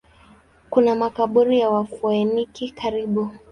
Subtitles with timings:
[0.69, 3.31] Kuna makaburi ya Wafoeniki karibu.